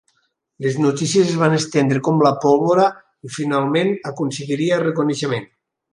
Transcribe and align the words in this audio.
Les 0.65 0.77
notícies 0.85 1.33
es 1.33 1.37
van 1.41 1.57
estendre 1.57 2.01
com 2.09 2.23
la 2.27 2.33
pólvora 2.45 2.87
i 3.27 3.31
finalment 3.37 3.93
aconseguiria 4.13 4.85
reconeixement. 4.89 5.51